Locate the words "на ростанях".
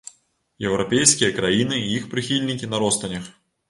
2.77-3.35